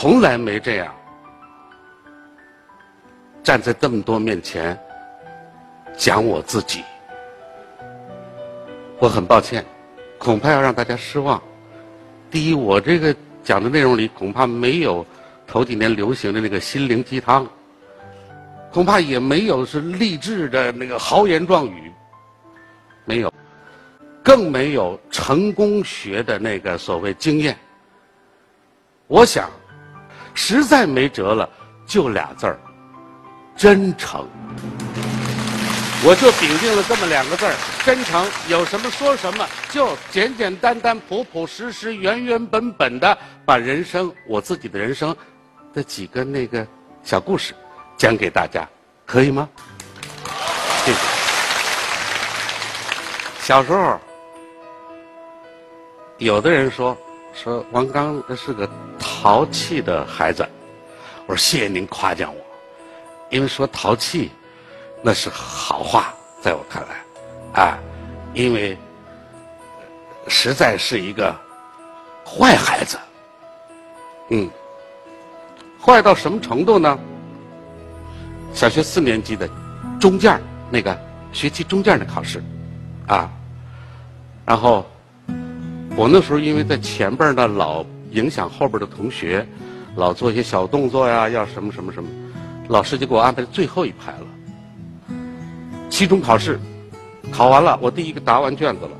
[0.00, 0.96] 从来没这样
[3.42, 4.74] 站在这么多面前
[5.94, 6.82] 讲我自己。
[8.98, 9.62] 我很抱歉，
[10.16, 11.38] 恐怕要让大家失望。
[12.30, 15.04] 第一，我这个讲的内容里恐怕没有
[15.46, 17.46] 头几年流行的那个心灵鸡汤，
[18.72, 21.92] 恐怕也没有是励志的那个豪言壮语，
[23.04, 23.30] 没有，
[24.24, 27.54] 更没有成功学的那个所谓经验。
[29.08, 29.50] 我想，
[30.34, 31.48] 实在没辙了，
[31.86, 32.58] 就俩字儿：
[33.56, 34.26] 真诚。
[36.02, 38.26] 我就秉定了这么两个字儿：真诚。
[38.48, 45.14] 有什么说什么，就简简单单、朴朴实实、原原本本的把人生，我自己的人生
[45.74, 46.66] 的几个那个
[47.02, 47.54] 小故事
[47.98, 48.66] 讲给大家，
[49.04, 49.46] 可以吗？
[50.84, 50.98] 谢谢。
[53.42, 54.00] 小时候，
[56.16, 56.96] 有的人说
[57.42, 58.68] 说王刚是个
[58.98, 60.46] 淘气的孩子，
[61.26, 62.40] 我说谢谢您夸奖我，
[63.30, 64.30] 因为说淘气。
[65.02, 67.78] 那是好话，在我看来，啊，
[68.34, 68.76] 因为
[70.28, 71.34] 实在是一个
[72.22, 72.98] 坏孩子，
[74.28, 74.50] 嗯，
[75.80, 76.98] 坏到什么程度呢？
[78.52, 79.48] 小学四年级的
[79.98, 80.38] 中间
[80.68, 80.94] 那个
[81.32, 82.42] 学期中间的考试，
[83.06, 83.30] 啊，
[84.44, 84.84] 然后
[86.00, 89.46] 我那时候因为在前边呢，老影响后边的同学，
[89.96, 92.08] 老做一些小动作呀，要什么什么什么，
[92.68, 95.14] 老师就给我安排最后一排了。
[95.90, 96.58] 期中考试
[97.30, 98.90] 考完了，我第一个答完卷子了，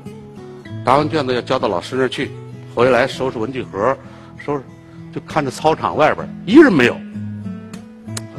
[0.85, 2.29] 答完卷子要交到老师那儿去，
[2.75, 3.97] 回来收拾文具盒，
[4.37, 4.63] 收拾，
[5.11, 6.95] 就看着操场外边一人没有，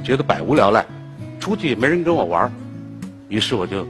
[0.05, 0.87] 觉得百无聊赖，
[1.41, 2.49] 出去也没人跟我玩，
[3.29, 3.85] 于是我就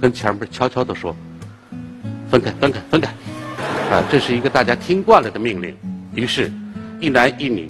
[0.00, 1.14] 跟前面悄悄地说
[2.32, 3.12] ：“分开，分开，分开。”
[3.90, 5.74] 啊，这是一个大家听惯了的命令。
[6.14, 6.50] 于是，
[7.00, 7.68] 一男一女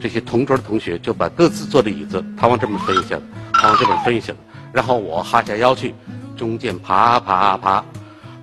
[0.00, 3.22] 这些同桌的同学就把各自坐的椅子，他往这边分一下子，
[3.52, 4.32] 他往这边分一下。
[4.72, 5.94] 然后我哈下腰去，
[6.36, 7.84] 中间爬爬爬，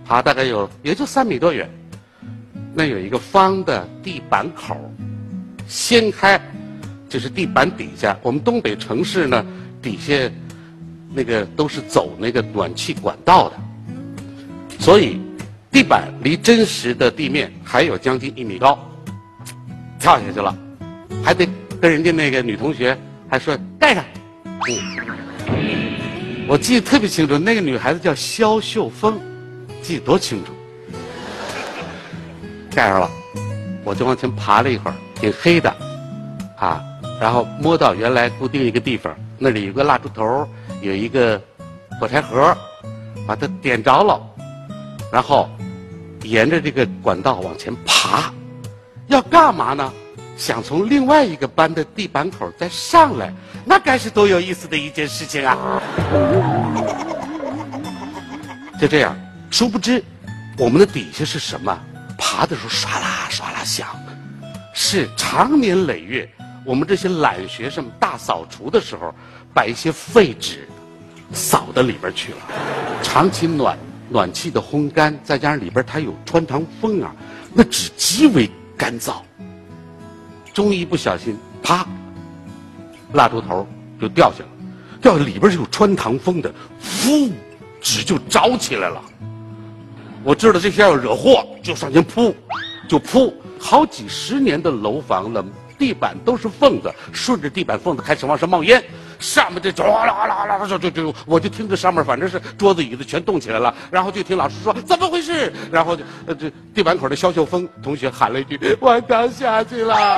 [0.05, 1.67] 爬大概有也就三米多远。
[2.75, 4.77] 那有一个方的地板口，
[5.67, 6.39] 掀开，
[7.09, 8.15] 就是地板底下。
[8.21, 9.43] 我们东北城市呢，
[9.81, 10.13] 底下
[11.11, 13.55] 那个都是走那个暖气管道的，
[14.77, 15.19] 所以
[15.71, 18.77] 地板离真实的地面还有将近一米高，
[19.99, 20.55] 跳下去了，
[21.23, 21.47] 还得
[21.79, 22.97] 跟人家那个女同学
[23.29, 24.03] 还说盖上，
[24.67, 24.77] 嗯。
[26.47, 29.19] 我记得特别清楚，那个女孩子叫肖秀峰，
[29.83, 30.51] 记得多清楚。
[32.71, 33.11] 盖上了，
[33.83, 35.69] 我就往前爬了一会儿，挺黑的，
[36.57, 36.81] 啊，
[37.21, 40.47] 然后摸到原来固定一个地方，那里有个蜡烛头，
[40.81, 41.39] 有一个
[41.99, 42.57] 火柴盒，
[43.27, 44.19] 把它点着了，
[45.11, 45.49] 然后
[46.23, 48.31] 沿着这个管道往前爬，
[49.07, 49.91] 要干嘛呢？
[50.37, 53.33] 想从另外一个班的地板口再上来，
[53.65, 55.81] 那该是多有意思的一件事情啊！
[58.79, 59.13] 就这样，
[59.51, 60.01] 殊不知，
[60.57, 61.77] 我们的底下是什么？
[62.17, 63.87] 爬的时候唰啦唰啦响，
[64.73, 66.29] 是长年累月，
[66.63, 69.13] 我们这些懒学生大扫除的时候，
[69.53, 70.69] 把一些废纸
[71.33, 72.37] 扫到里边去了。
[73.03, 73.77] 长期暖
[74.09, 77.15] 暖气的烘干，再加上里边它有穿堂风啊，
[77.53, 79.17] 那纸极为干燥。
[80.53, 81.87] 终于不小心，啪，
[83.13, 83.65] 蜡烛头
[84.01, 84.49] 就掉下了，
[84.99, 87.29] 掉下里边是有穿堂风的，呼，
[87.79, 89.01] 纸就着起来了。
[90.23, 92.35] 我知道这下要惹祸，就上前扑，
[92.87, 93.33] 就扑。
[93.57, 95.45] 好几十年的楼房了，
[95.77, 98.83] 地板都是缝子，顺着地板缝子开始往上冒烟。
[99.19, 110.17] 上面这哗啦哗啦啦啦，就就就，我就听着上面反正是桌子椅子全动起来了，然后就听老师说怎么回事，然后就呃这地板口的肖秀峰同学喊了一句：“我刚下去了。”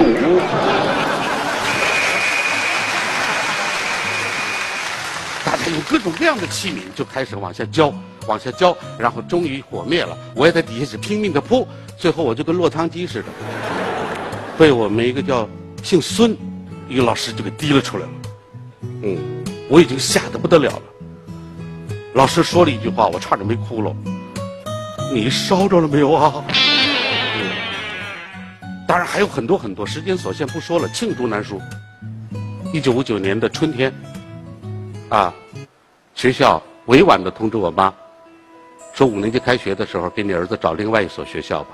[5.43, 7.91] 大家用各种各样的器皿就开始往下浇，
[8.27, 10.15] 往下浇，然后终于火灭了。
[10.35, 13.25] 我也在底下是拼命的扑，最后我就跟落汤鸡似的，
[14.59, 15.49] 被我们一个叫
[15.81, 16.37] 姓孙
[16.87, 18.11] 一个老师就给提了出来了。
[19.03, 19.17] 嗯，
[19.67, 20.81] 我已经吓得不得了了。
[22.13, 23.95] 老师说了一句话，我差点没哭了。
[25.13, 26.43] 你烧着了没有啊？
[28.87, 30.87] 当然还有很多很多，时间所限不说了。
[30.89, 31.59] 罄竹难书。
[32.73, 33.91] 一九五九年的春天，
[35.09, 35.33] 啊，
[36.13, 37.93] 学校委婉的通知我妈，
[38.93, 41.69] 说五年级开学的时候给你儿子找另外一所学校吧。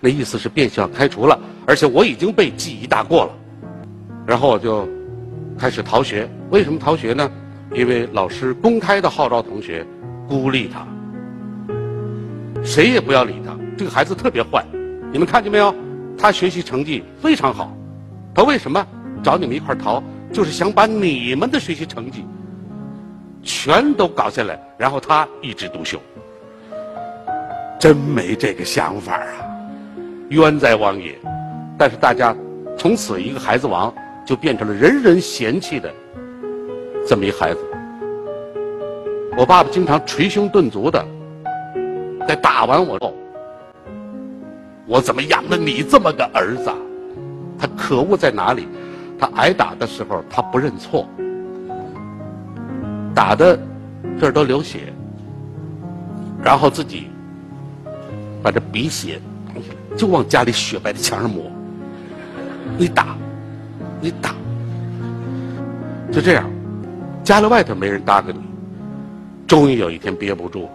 [0.00, 3.30] 那意思是变相开除了，而且我已经被记一大过了。
[4.26, 4.88] 然后我就。
[5.58, 7.30] 开始逃学，为什么逃学呢？
[7.72, 9.84] 因为老师公开的号召同学
[10.28, 10.86] 孤立他，
[12.62, 13.56] 谁也不要理他。
[13.76, 14.64] 这个孩子特别坏，
[15.12, 15.74] 你们看见没有？
[16.16, 17.76] 他学习成绩非常好，
[18.32, 18.86] 他为什么
[19.22, 20.02] 找你们一块逃？
[20.32, 22.24] 就是想把你们的学习成绩
[23.42, 26.00] 全都搞下来，然后他一枝独秀。
[27.78, 29.26] 真没这个想法啊！
[30.30, 31.18] 冤哉王也！
[31.76, 32.34] 但是大家
[32.78, 33.92] 从此一个孩子王
[34.24, 35.92] 就变成了人人嫌弃的
[37.06, 37.60] 这么一孩子。
[39.36, 41.04] 我爸爸经常捶胸顿足的，
[42.26, 43.14] 在打完我后，
[44.86, 46.70] 我怎么养的你这么个儿子？
[47.58, 48.68] 他可恶在哪里？
[49.18, 51.08] 他挨打的时候他不认错，
[53.14, 53.58] 打的
[54.18, 54.92] 这儿都流血，
[56.42, 57.08] 然后自己
[58.42, 59.20] 把这鼻血
[59.96, 61.44] 就往家里雪白的墙上抹。
[62.76, 63.16] 你打，
[64.04, 64.34] 你打，
[66.12, 66.44] 就这样，
[67.24, 68.42] 家里外头没人搭理你。
[69.46, 70.68] 终于有一天憋不住了，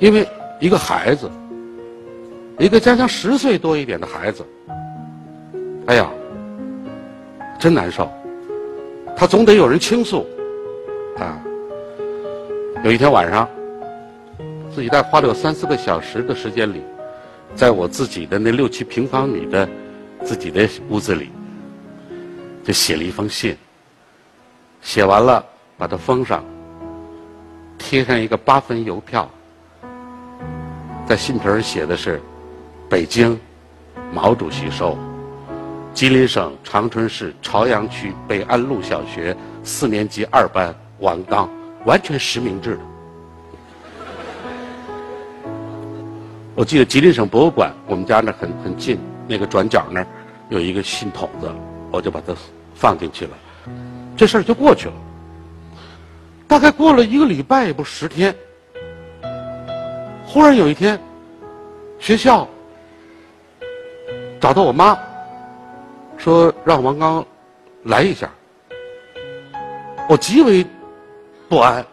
[0.00, 0.26] 因为
[0.58, 1.30] 一个孩子，
[2.58, 4.44] 一个将将十岁多一点的孩子，
[5.86, 6.10] 哎呀，
[7.56, 8.10] 真难受。
[9.16, 10.26] 他总得有人倾诉，
[11.18, 11.40] 啊。
[12.82, 13.48] 有一天晚上，
[14.74, 16.82] 自己在花了有三四个小时的时间里，
[17.54, 19.68] 在我自己的那六七平方米的
[20.24, 21.30] 自己的屋子里，
[22.64, 23.56] 就写了一封信。
[24.80, 25.44] 写完了，
[25.76, 26.44] 把它封上。
[27.76, 29.30] 贴上一个八分邮票，
[31.06, 32.20] 在信皮上写的是
[32.90, 33.38] ：“北京，
[34.12, 34.98] 毛主席收，
[35.94, 41.48] 吉林省长春市朝阳区北安路小学四年级二班王刚，
[41.84, 42.80] 完全实名制的。
[46.56, 50.06] ”我记得吉林省博物馆，我们家那很很近，那个转角那儿
[50.48, 51.52] 有一个信筒子，
[51.90, 52.34] 我就把它
[52.74, 53.36] 放进去了，
[54.16, 54.94] 这事儿就过去了。
[56.46, 58.34] 大概过了一个礼拜也不十天，
[60.24, 60.98] 忽然有一天，
[61.98, 62.48] 学校
[64.40, 64.98] 找到我妈，
[66.16, 67.22] 说让王刚
[67.84, 68.30] 来一下。
[70.08, 70.66] 我极为
[71.50, 71.84] 不安，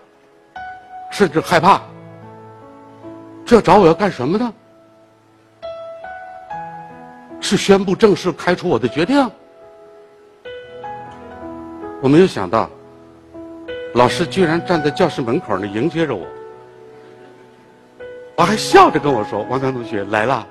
[1.11, 1.81] 甚至害怕。
[3.45, 4.53] 这找我要干什么呢？
[7.45, 9.29] 是宣布正式开除我的决定？
[12.01, 12.67] 我没有想到。
[13.93, 16.25] 老师居然站在教室门口那迎接着我，
[18.35, 20.45] 我还笑着跟我说：“王刚同学来了，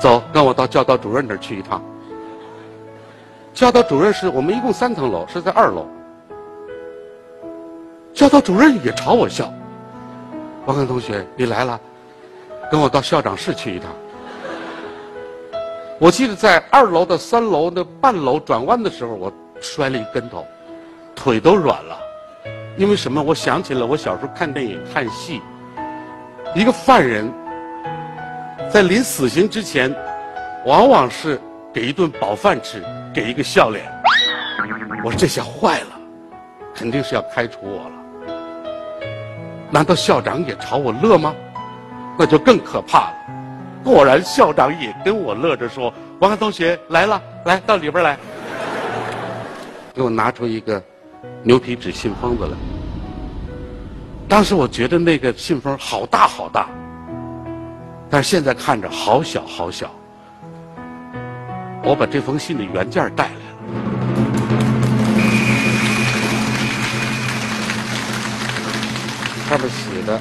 [0.00, 1.80] 走，跟我到教导主任那儿去一趟。”
[3.52, 5.86] 教导主任是我们一共三层楼，是在二楼。
[8.14, 9.52] 教导主任也朝我笑
[10.64, 11.78] ：“王刚同学，你来了，
[12.70, 13.92] 跟我到校长室去一趟。”
[16.00, 19.30] 我记得在二楼的三楼那半楼转弯的时候，我
[19.60, 20.46] 摔了一跟头。
[21.14, 21.98] 腿都软了，
[22.78, 23.22] 因为什么？
[23.22, 25.42] 我想起了我小时候看电影、看戏，
[26.54, 27.30] 一个犯人
[28.72, 29.94] 在临死刑之前，
[30.64, 31.38] 往往是
[31.70, 32.82] 给一顿饱饭吃，
[33.12, 33.84] 给一个笑脸。
[35.04, 36.00] 我说这下坏了，
[36.74, 37.92] 肯定是要开除我了。
[39.70, 41.34] 难道校长也朝我乐吗？
[42.18, 43.16] 那就更可怕了。
[43.84, 48.16] 果然，校长也跟我乐着说：“王同学来了，来到里边来，
[49.94, 50.82] 给我拿出一个。”
[51.42, 52.52] 牛皮纸信封子来，
[54.28, 56.68] 当时我觉得那个信封好大好大，
[58.10, 59.90] 但是现在看着好小好小。
[61.82, 63.40] 我把这封信的原件带来了，
[69.48, 70.20] 上面写的：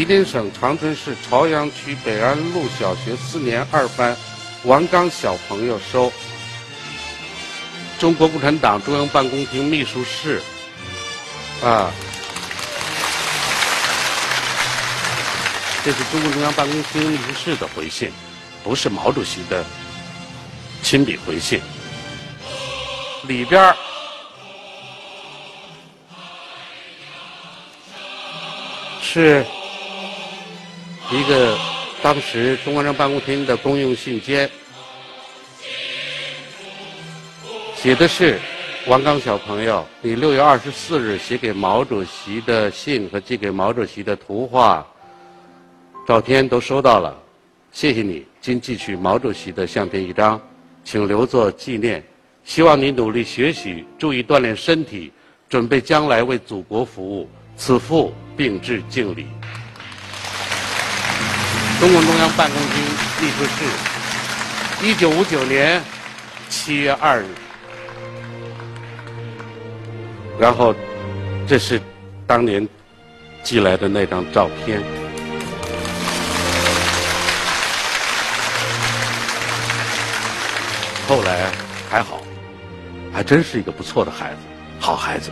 [0.00, 4.16] 吉林省长春市朝阳区北安路小学四年二班
[4.64, 6.10] 王刚小朋友收。
[7.98, 10.40] 中国共产党中央办公厅秘书室，
[11.62, 11.92] 啊，
[15.84, 18.10] 这是中共中央办公厅秘书室的回信，
[18.64, 19.62] 不是毛主席的
[20.82, 21.60] 亲笔回信。
[23.24, 23.76] 里边儿
[29.02, 29.44] 是
[31.12, 31.58] 一个
[32.00, 34.48] 当时中共中央办公厅的公用信笺。
[37.74, 38.38] 写的是
[38.86, 44.86] 王刚小朋友，你六月二十四日写给毛主席的信和寄给毛主席的图画、
[46.06, 47.20] 照片都收到了，
[47.72, 48.24] 谢谢你。
[48.40, 50.40] 今寄去毛主席的相片一张，
[50.84, 52.02] 请留作纪念。
[52.44, 55.12] 希望你努力学习，注意锻炼身体，
[55.48, 57.28] 准备将来为祖国服务。
[57.56, 59.26] 此父并致敬礼。
[61.80, 62.84] 中共中央办公厅
[63.22, 63.64] 秘书室，
[64.86, 65.82] 一九五九年
[66.50, 67.24] 七月二日。
[70.38, 70.74] 然后，
[71.48, 71.80] 这是
[72.26, 72.68] 当年
[73.42, 74.82] 寄来的那张照片。
[81.08, 81.50] 后来
[81.88, 82.20] 还好，
[83.10, 84.36] 还真是一个不错的孩子，
[84.78, 85.30] 好孩子，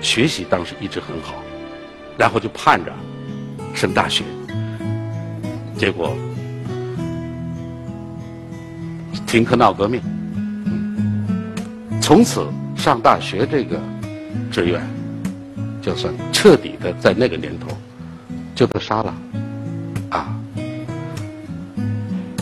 [0.00, 1.34] 学习当时一直很好，
[2.16, 2.90] 然后就盼着
[3.74, 4.24] 升大学，
[5.76, 6.16] 结果
[9.26, 10.00] 停课闹革命，
[12.00, 13.78] 从此上大学这个
[14.50, 14.80] 志愿，
[15.82, 17.66] 就算彻底的在那个年头
[18.54, 19.14] 就被杀了，
[20.10, 20.40] 啊，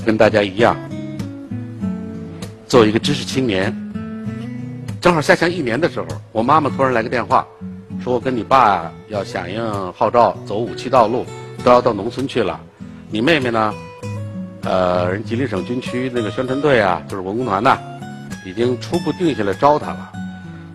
[0.04, 0.76] 跟大家一样。
[2.68, 3.74] 作为一个知识青年，
[5.00, 7.46] 正好下乡一年的时候，我妈妈突然来个电话，
[8.02, 11.24] 说我跟你爸要响应号召，走武器道路，
[11.64, 12.60] 都要到农村去了。
[13.12, 13.74] 你妹妹呢？
[14.62, 17.78] 呃，人吉林省军区那个宣传队啊，就是文工团呐，
[18.46, 20.10] 已经初步定下来招她了。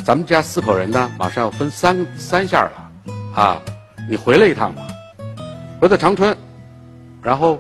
[0.05, 2.91] 咱们家四口人呢，马上要分三三线了，
[3.33, 3.59] 啊，
[4.07, 4.85] 你回来一趟吧，
[5.81, 6.37] 回到长春，
[7.23, 7.59] 然后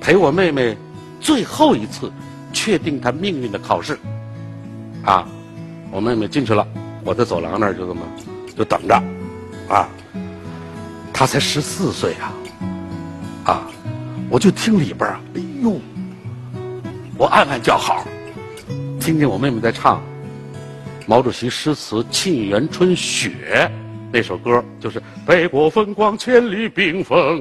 [0.00, 0.76] 陪我妹妹
[1.20, 2.10] 最后一次。
[2.52, 3.98] 确定她命运的考试，
[5.04, 5.28] 啊，
[5.90, 6.66] 我妹妹进去了，
[7.04, 8.00] 我在走廊那儿就这么
[8.56, 8.94] 就等着，
[9.68, 9.86] 啊，
[11.12, 12.32] 她才十四岁啊，
[13.46, 13.62] 啊，
[14.28, 15.80] 我就听里边儿，哎呦，
[17.16, 18.04] 我暗暗叫好，
[19.00, 20.02] 听见我妹妹在唱
[21.06, 23.70] 毛主席诗词《沁园春·雪》
[24.12, 27.40] 那首歌，就是北国风光，千里冰封。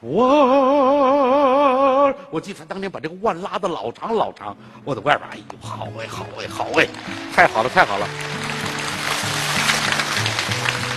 [0.00, 0.22] 我
[2.30, 6.86] 我记得他当年把这个腕拉的老长老长，我在外边，哎呦，好哎，好哎，好哎，
[7.34, 8.06] 太好了，太好了。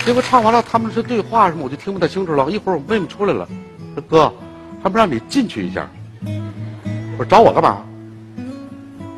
[0.04, 2.50] 结果唱完了，他们是对话什么，我就听不太清楚了。
[2.50, 3.48] 一会儿我妹妹出来了，
[3.94, 4.32] 说哥，
[4.82, 5.88] 还不让你进去一下。
[6.22, 7.82] 我说找我干嘛？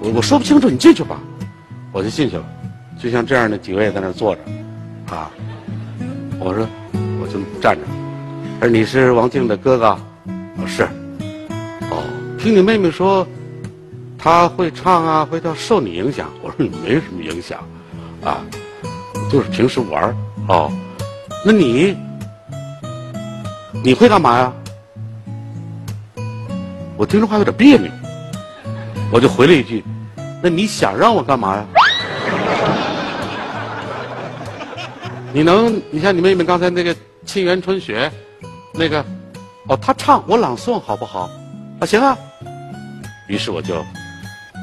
[0.01, 1.21] 我我说不清楚，你进去吧。
[1.93, 2.45] 我就进去了，
[2.99, 4.41] 就像这样的几位在那坐着，
[5.15, 5.31] 啊，
[6.41, 6.67] 我说
[7.21, 7.83] 我就站着。
[8.61, 9.99] 而你是王静的哥哥，
[10.57, 10.85] 我是。
[11.91, 12.03] 哦，
[12.39, 13.27] 听你妹妹说，
[14.17, 16.31] 她会唱啊，会跳，受你影响。
[16.43, 17.61] 我说你没什么影响，
[18.25, 18.41] 啊，
[19.31, 20.17] 就是平时玩。
[20.49, 20.73] 哦，
[21.45, 21.95] 那你
[23.85, 24.53] 你会干嘛呀？
[27.03, 27.91] 我听这话有点别扭，
[29.11, 29.83] 我就回了一句：
[30.41, 31.67] 那你想让我干嘛呀？
[35.33, 36.95] 你能，你像你妹妹刚才那个
[37.27, 38.09] 《沁园春·雪》。
[38.73, 39.05] 那个，
[39.67, 41.29] 哦，她唱我朗诵好不好？
[41.81, 42.17] 啊，行啊。
[43.27, 43.85] 于是我就，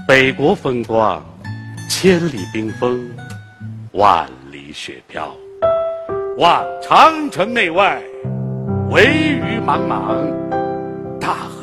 [0.07, 1.21] 北国风光，
[1.89, 3.05] 千里冰封，
[3.91, 5.29] 万里雪飘，
[6.37, 8.01] 望长城内外，
[8.91, 10.15] 惟余莽莽，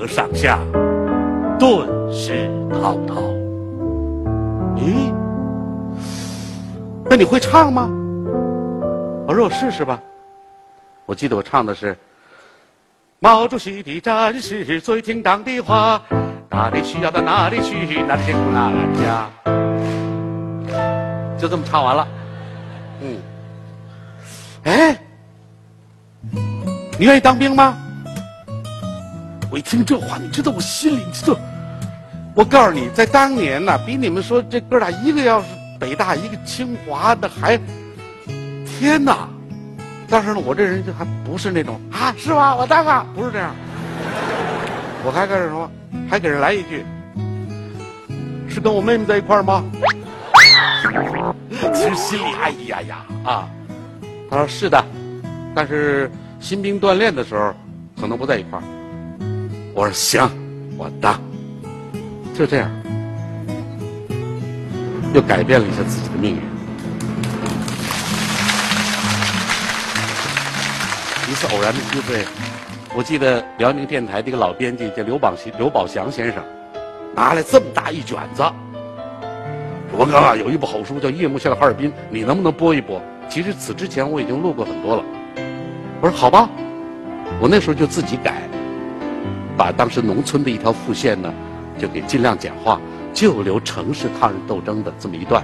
[0.07, 0.59] 上下，
[1.59, 3.21] 顿时滔滔。
[4.77, 5.13] 咦，
[7.05, 7.91] 那你会唱吗？
[9.27, 10.01] 我说我试试吧。
[11.05, 11.97] 我记得我唱的是。
[13.19, 16.03] 毛主席的战士最听党的话，
[16.51, 19.27] 哪里需要到哪里去，哪里辛苦哪里家。
[21.39, 22.09] 就这么唱完了，
[23.01, 23.17] 嗯，
[24.65, 24.99] 哎，
[26.99, 27.77] 你愿意当兵吗？
[29.51, 31.39] 我一听这话，你知道我心里你知道，
[32.35, 35.47] 我告诉你，在当年呢，比你们说这哥俩一个要是
[35.79, 37.59] 北大，一个清华的还，
[38.67, 39.29] 天哪！
[40.09, 42.55] 但是呢，我这人就还不是那种啊，是吧？
[42.57, 43.55] 我当啊，不是这样。
[45.05, 45.71] 我还跟人说，
[46.11, 46.85] 还给人来一句，
[48.49, 49.65] 是跟我妹妹在一块吗？
[51.73, 53.49] 其实心里哎呀呀啊！
[54.29, 54.85] 他说是的，
[55.55, 56.11] 但是
[56.41, 57.55] 新兵锻炼的时候
[58.01, 58.63] 可能不在一块儿。
[59.77, 60.27] 我说行，
[60.79, 61.21] 我当。
[62.35, 62.71] 就这样，
[65.13, 66.39] 又改变了一下自己的命运。
[71.29, 72.25] 一次偶然的机会，
[72.97, 76.43] 我记得辽宁电台的一个老编辑叫刘宝祥，刘宝祥先生，
[77.15, 78.43] 拿来这么大一卷子。
[79.93, 82.99] 王刚啊，有一部好书叫《夜幕下的哈尔滨》，你能不能播一播？
[83.29, 85.05] 其实此之前我已经录过很多了。
[86.01, 86.49] 我说好吧，
[87.41, 88.46] 我那时候就自己改，
[89.57, 91.33] 把当时农村的一条副线呢，
[91.79, 92.81] 就给尽量简化，
[93.13, 95.43] 就留城市抗日斗争的这么一段。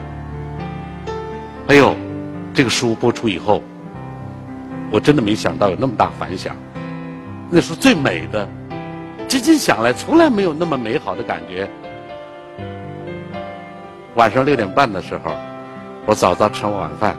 [1.68, 1.96] 哎呦，
[2.52, 3.62] 这个书播出以后。
[4.90, 6.54] 我真的没想到有那么大反响，
[7.48, 8.46] 那是最美的，
[9.26, 11.66] 至今想来从来没有那么美好的感觉。
[14.16, 15.32] 晚上六点半的时候，
[16.04, 17.16] 我早早吃完晚饭，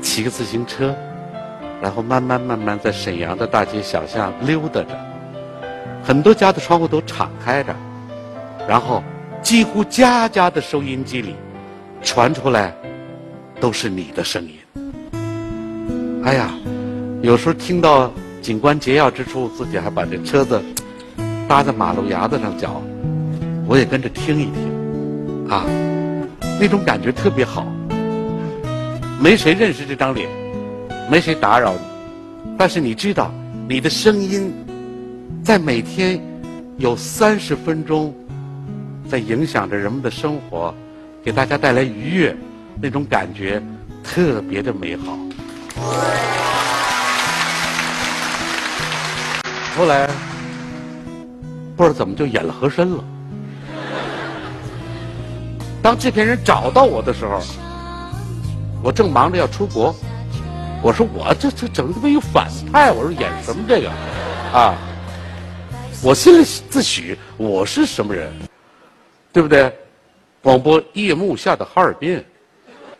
[0.00, 0.92] 骑个自行车，
[1.80, 4.88] 然后慢慢慢慢在沈阳的大街小巷溜达着，
[6.02, 7.74] 很多家的窗户都敞开着，
[8.68, 9.02] 然后
[9.42, 11.36] 几乎家家的收音机里
[12.02, 12.74] 传出来
[13.60, 14.58] 都是你的声音。
[16.24, 16.52] 哎呀！
[17.22, 20.60] 有时候听到警官劫要之处，自己还把这车子
[21.46, 22.82] 搭在马路牙子上叫，
[23.64, 25.64] 我也跟着听一听，啊，
[26.60, 27.64] 那种感觉特别好。
[29.20, 30.28] 没谁认识这张脸，
[31.08, 31.78] 没谁打扰你，
[32.58, 33.32] 但是你知道，
[33.68, 34.52] 你的声音
[35.42, 36.20] 在每天
[36.78, 38.14] 有三十分钟，
[39.08, 40.72] 在影响着人们的生活，
[41.24, 42.36] 给大家带来愉悦，
[42.80, 43.60] 那种感觉
[44.04, 45.18] 特别的美好。
[49.76, 50.08] 后来
[51.76, 53.04] 不知道怎么就演了和珅了。
[55.82, 57.40] 当制片人找到我的时候，
[58.80, 59.92] 我正忙着要出国，
[60.80, 63.90] 我说我这这整的么一反派，我说演什么这个
[64.56, 64.76] 啊？
[66.04, 68.28] 我心里自诩我是什么人，
[69.32, 69.72] 对不对？
[70.42, 72.20] 广播夜幕下的哈尔滨，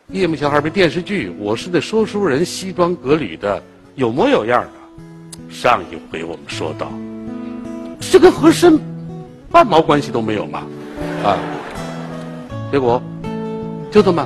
[0.07, 3.61] 夜幕下哈尔滨电视剧，我是那说书人，西装革履的，
[3.97, 5.53] 有模有样的。
[5.53, 6.93] 上一回我们说到，
[8.01, 8.79] 这跟和珅
[9.51, 10.65] 半毛关系都没有嘛，
[11.25, 11.37] 啊！
[12.71, 13.03] 结果
[13.91, 14.25] 就这么，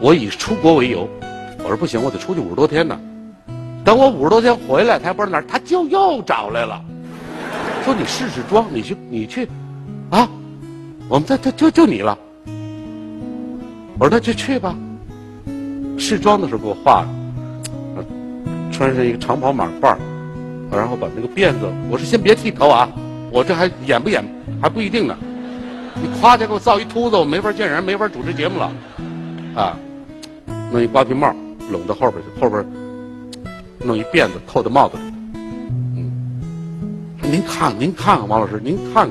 [0.00, 1.06] 我以出国为由，
[1.58, 2.98] 我说不行，我得出去五十多天呢。
[3.84, 6.82] 等我五十多天回来，他还不知道哪儿，他就又找来了，
[7.84, 9.48] 说你试试妆，你去你去，
[10.10, 10.28] 啊！
[11.08, 12.16] 我们这这就就你了。
[13.98, 14.76] 我说那就去吧。
[15.98, 17.02] 试妆的时候给我化
[17.96, 18.04] 了，
[18.72, 19.96] 穿上一个长袍马褂
[20.70, 22.88] 然后把那个辫子，我说先别剃头啊，
[23.30, 24.24] 我这还演不演
[24.62, 25.16] 还不一定呢。
[25.94, 28.72] 你夸家给我造一秃子，我没法见人，没法主持节目了。
[29.54, 29.76] 啊，
[30.70, 31.34] 弄一瓜皮帽，
[31.70, 32.64] 拢到后边去，后边
[33.80, 35.02] 弄一辫子扣在帽子里。
[37.30, 39.10] 您看，您看看，王老师，您看看。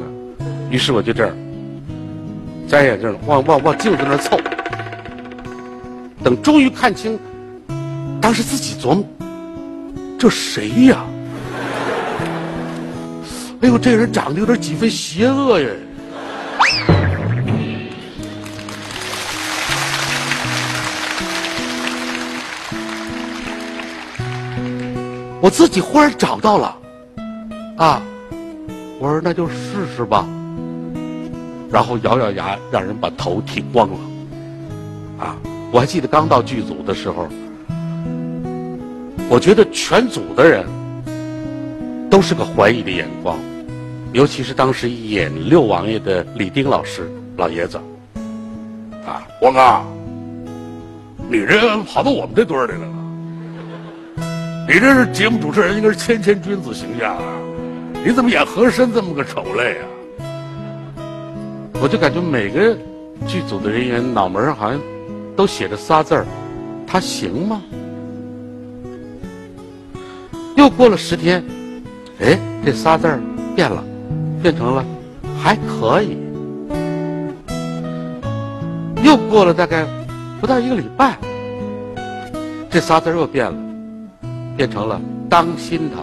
[0.70, 1.34] 于是我就这样
[2.68, 4.38] 摘眼镜，往往往镜子那凑。
[6.22, 7.18] 等终于看清，
[8.20, 9.06] 当时自己琢磨，
[10.20, 11.06] 这谁呀？
[13.62, 15.70] 哎呦，这个人长得有点几分邪恶呀！
[25.42, 26.78] 我自己忽然找到了，
[27.78, 28.02] 啊！
[29.00, 30.28] 我说那就试试吧。
[31.72, 33.98] 然后咬咬牙，让人把头剃光了。
[35.20, 35.36] 啊！
[35.72, 37.28] 我还记得刚到剧组的时候，
[39.30, 40.66] 我觉得全组的人
[42.10, 43.38] 都是个怀疑的眼光。
[44.14, 47.08] 尤其是当时演六王爷的李丁老师
[47.38, 47.78] 老爷子，
[49.06, 49.86] 啊，王刚，
[51.30, 52.88] 你这跑到我们这堆儿来了，
[54.68, 57.24] 你这是节目主持人，应该是谦谦君子形象啊，
[58.06, 59.86] 你怎么演和珅这么个丑类啊？
[61.82, 62.76] 我就感觉每个
[63.28, 64.80] 剧组的人员脑门上好像
[65.36, 66.26] 都写着仨字儿，
[66.88, 67.62] 他行吗？
[70.56, 71.44] 又过了十天，
[72.20, 73.20] 哎，这仨字儿
[73.56, 73.84] 变了。
[74.42, 74.86] 变成了
[75.38, 76.18] 还可以，
[79.04, 79.86] 又过了大概
[80.40, 81.18] 不到一个礼拜，
[82.70, 83.58] 这仨字又变了，
[84.56, 86.02] 变成了当心他。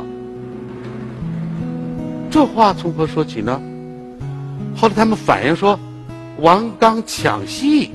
[2.36, 3.58] 这话从何说起呢？
[4.76, 5.80] 后来他们反映说，
[6.40, 7.92] 王刚抢戏。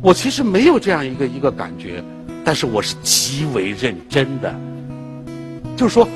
[0.00, 2.02] 我其实没有这样一个一个感觉，
[2.42, 4.54] 但是我是极为认真的，
[5.76, 6.08] 就是说。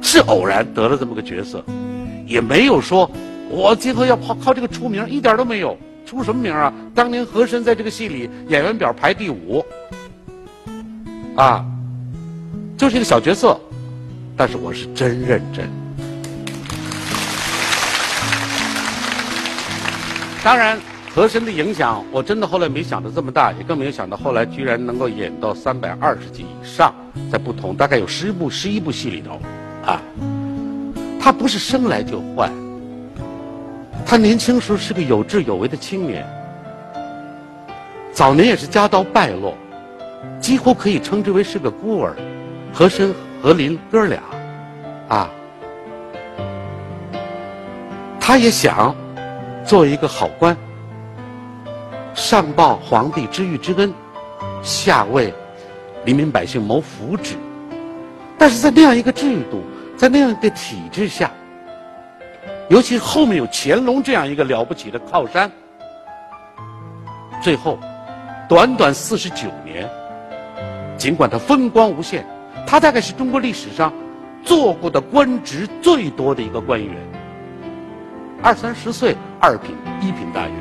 [0.00, 1.62] 是偶然得了这么个角色，
[2.26, 3.10] 也没有说
[3.50, 5.76] 我今后要靠靠这个出名，一点都没有。
[6.06, 6.72] 出什么名啊？
[6.94, 9.62] 当年和珅在这个戏里演员表排第五，
[11.36, 11.66] 啊，
[12.76, 13.58] 就是一个小角色，
[14.36, 15.66] 但是我是真认真。
[20.44, 20.78] 当然，
[21.12, 26.94] 和珅的影响，我真的后来没想到这么大，也更没有想到后来居然能够演到三百二十集以上，
[27.32, 29.40] 在不同大概有十部十一部戏里头。
[29.90, 30.00] 啊，
[31.18, 32.50] 他不是生来就坏。
[34.04, 36.24] 他年轻时候是个有志有为的青年，
[38.12, 39.56] 早年也是家道败落，
[40.40, 42.14] 几乎可以称之为是个孤儿。
[42.76, 44.20] 和珅、和林哥俩，
[45.08, 45.30] 啊，
[48.20, 48.94] 他也想
[49.64, 50.54] 做一个好官，
[52.12, 53.90] 上报皇帝知遇之恩，
[54.62, 55.32] 下为
[56.04, 57.36] 黎民百姓谋福祉。
[58.36, 59.62] 但是在那样一个制度。
[59.96, 61.30] 在那样的体制下，
[62.68, 65.50] 尤其后面有乾隆这样一个了不起的靠山，
[67.40, 67.78] 最后
[68.46, 69.88] 短短四十九年，
[70.98, 72.26] 尽管他风光无限，
[72.66, 73.92] 他大概是中国历史上
[74.42, 76.94] 做过的官职最多的一个官员。
[78.42, 80.54] 二三十岁，二品、一品大员，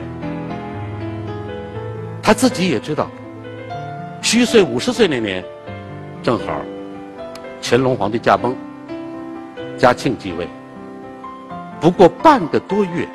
[2.22, 3.10] 他自己也知道，
[4.22, 5.44] 虚岁五十岁那年，
[6.24, 6.62] 正好
[7.62, 8.56] 乾隆皇帝驾崩。
[9.78, 10.48] 嘉庆继位，
[11.82, 13.06] 不过半个多月，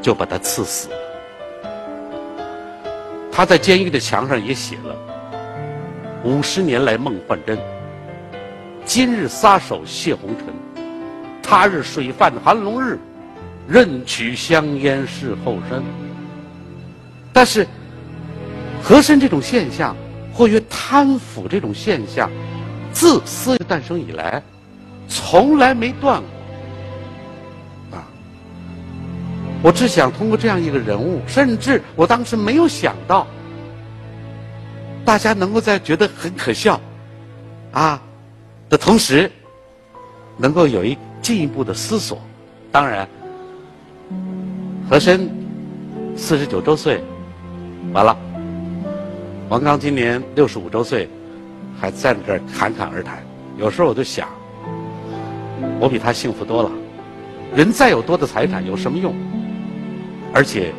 [0.00, 0.94] 就把他刺死了。
[3.32, 4.94] 他在监狱的墙上也写了
[6.22, 7.58] ：“五十年来梦幻真，
[8.86, 10.46] 今日撒手谢红尘，
[11.42, 12.98] 他日水泛寒龙日，
[13.66, 15.82] 任取香烟是后身。”
[17.34, 17.66] 但是，
[18.82, 19.94] 和珅这种现象，
[20.32, 22.30] 或曰贪腐这种现象，
[22.92, 24.40] 自私诞生以来，
[25.08, 26.22] 从来没断
[27.90, 27.98] 过。
[27.98, 28.06] 啊，
[29.62, 33.26] 我只想通过这样一个人物，甚至我当时没有想到，
[35.04, 36.80] 大家能够在觉得很可笑，
[37.72, 38.00] 啊
[38.68, 39.30] 的同时，
[40.36, 42.18] 能够有一进一步的思索。
[42.72, 43.08] 当然，
[44.88, 45.30] 和珅
[46.16, 47.02] 四十九周岁。
[47.92, 48.16] 完了，
[49.48, 51.08] 王刚今年六十五周岁，
[51.80, 53.24] 还站在这儿侃侃而谈。
[53.56, 54.28] 有时候我就想，
[55.78, 56.70] 我比他幸福多了。
[57.54, 59.14] 人再有多的财产有什么用？
[60.34, 60.74] 而且，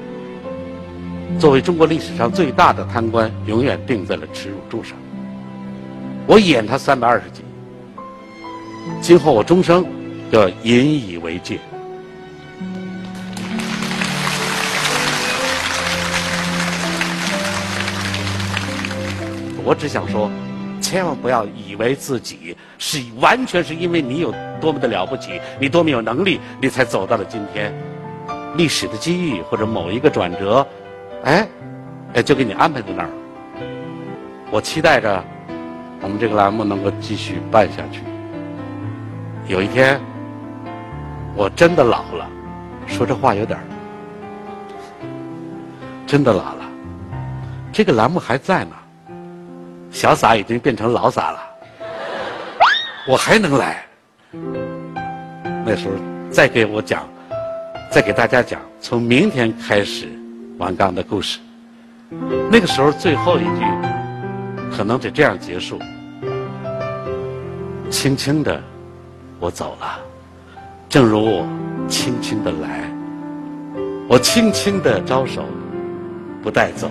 [1.39, 4.97] 作为中国历史上最大的贪官，永远钉在了耻辱柱上。
[6.27, 7.41] 我演他三百二十集，
[9.01, 9.85] 今后我终生
[10.31, 11.59] 要引以为戒。
[19.63, 20.31] 我只想说，
[20.79, 27.73] 千万不要以为自己是完全是因为你有多么的了不起，你多么有能力，你才走到了今天。
[28.55, 30.65] 历史的机遇或者某一个转折，
[31.23, 31.47] 哎，
[32.13, 33.09] 哎，就给你安排在那儿。
[34.49, 35.23] 我期待着
[36.01, 38.01] 我们这个栏目能够继续办下去。
[39.47, 39.97] 有一天，
[41.33, 42.29] 我真的老了，
[42.85, 43.57] 说这话有点
[46.05, 46.65] 真的老了。
[47.71, 48.71] 这个栏目还在呢。
[49.89, 51.39] 小撒已经变成老撒了，
[53.07, 53.85] 我还能来。
[55.65, 55.93] 那时候
[56.29, 57.07] 再给我讲，
[57.89, 60.09] 再给大家讲，从明天开始
[60.57, 61.39] 王刚的故事。
[62.51, 63.63] 那个时候最后一句
[64.75, 65.79] 可能得这样结束：
[67.89, 68.61] 轻轻的，
[69.39, 69.99] 我走了，
[70.89, 71.47] 正如我
[71.87, 72.91] 轻轻的来，
[74.07, 75.43] 我轻轻的招手，
[76.41, 76.89] 不带走。